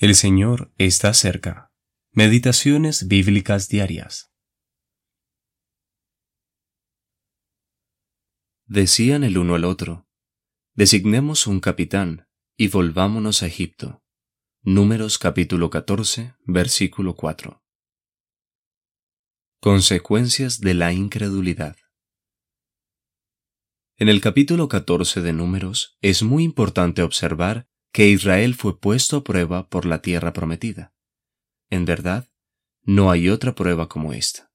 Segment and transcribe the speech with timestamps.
[0.00, 1.72] El Señor está cerca.
[2.12, 4.32] Meditaciones bíblicas diarias.
[8.64, 10.06] Decían el uno al otro,
[10.74, 14.04] designemos un capitán y volvámonos a Egipto.
[14.62, 17.60] Números capítulo 14, versículo 4.
[19.60, 21.74] Consecuencias de la incredulidad.
[23.96, 27.66] En el capítulo 14 de Números es muy importante observar
[27.98, 30.94] que Israel fue puesto a prueba por la tierra prometida.
[31.68, 32.28] En verdad,
[32.84, 34.52] no hay otra prueba como esta.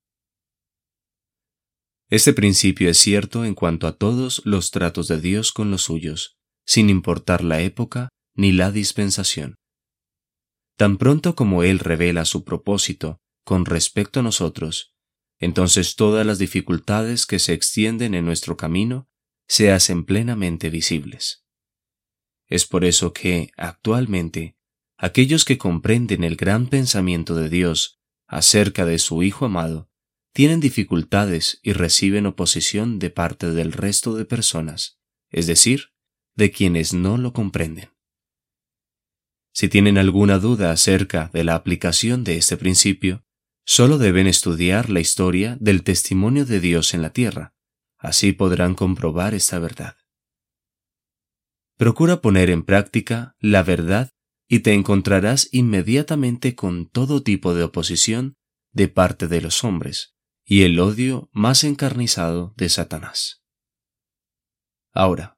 [2.10, 6.38] Este principio es cierto en cuanto a todos los tratos de Dios con los suyos,
[6.66, 9.56] sin importar la época ni la dispensación.
[10.78, 14.96] Tan pronto como Él revela su propósito con respecto a nosotros,
[15.38, 19.10] entonces todas las dificultades que se extienden en nuestro camino
[19.50, 21.43] se hacen plenamente visibles.
[22.54, 24.56] Es por eso que, actualmente,
[25.00, 29.90] aquellos que comprenden el gran pensamiento de Dios acerca de su Hijo amado
[30.34, 35.00] tienen dificultades y reciben oposición de parte del resto de personas,
[35.32, 35.94] es decir,
[36.36, 37.90] de quienes no lo comprenden.
[39.52, 43.26] Si tienen alguna duda acerca de la aplicación de este principio,
[43.66, 47.56] solo deben estudiar la historia del testimonio de Dios en la tierra,
[47.98, 49.98] así podrán comprobar esta verdad.
[51.84, 54.10] Procura poner en práctica la verdad
[54.48, 58.36] y te encontrarás inmediatamente con todo tipo de oposición
[58.72, 63.44] de parte de los hombres y el odio más encarnizado de Satanás.
[64.94, 65.38] Ahora,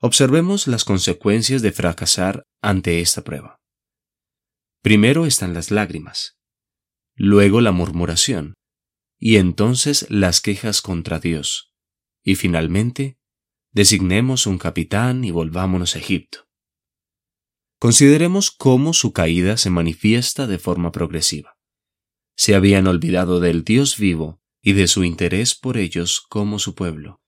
[0.00, 3.60] observemos las consecuencias de fracasar ante esta prueba.
[4.82, 6.36] Primero están las lágrimas,
[7.14, 8.54] luego la murmuración,
[9.20, 11.72] y entonces las quejas contra Dios,
[12.24, 13.19] y finalmente
[13.72, 16.48] designemos un capitán y volvámonos a Egipto.
[17.78, 21.56] Consideremos cómo su caída se manifiesta de forma progresiva.
[22.36, 27.20] Se habían olvidado del Dios vivo y de su interés por ellos como su pueblo.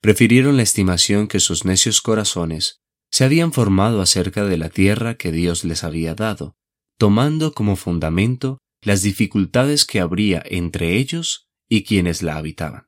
[0.00, 2.80] Prefirieron la estimación que sus necios corazones
[3.10, 6.56] se habían formado acerca de la tierra que Dios les había dado,
[6.96, 12.86] tomando como fundamento las dificultades que habría entre ellos y quienes la habitaban.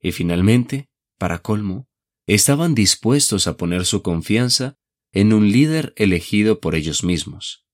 [0.00, 0.86] Y finalmente,
[1.18, 1.88] para colmo,
[2.26, 4.76] estaban dispuestos a poner su confianza
[5.12, 7.64] en un líder elegido por ellos mismos.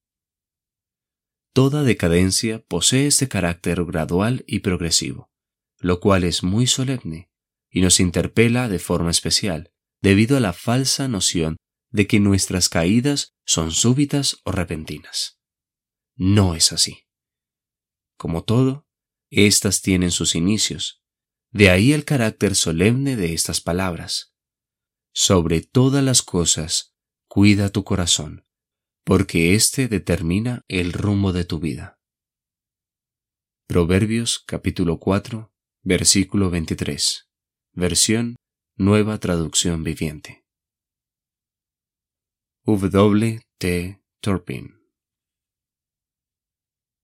[1.54, 5.30] Toda decadencia posee este carácter gradual y progresivo,
[5.78, 7.30] lo cual es muy solemne
[7.70, 11.56] y nos interpela de forma especial debido a la falsa noción
[11.90, 15.40] de que nuestras caídas son súbitas o repentinas.
[16.14, 17.06] No es así.
[18.16, 18.86] Como todo,
[19.30, 21.02] éstas tienen sus inicios,
[21.50, 24.31] de ahí el carácter solemne de estas palabras
[25.12, 26.94] sobre todas las cosas,
[27.28, 28.46] cuida tu corazón,
[29.04, 32.00] porque éste determina el rumbo de tu vida.
[33.66, 35.52] Proverbios capítulo 4,
[35.82, 37.28] versículo 23.
[37.72, 38.36] Versión
[38.76, 40.44] Nueva Traducción Viviente.
[42.64, 43.40] W.
[43.58, 44.02] T.
[44.20, 44.81] Turpin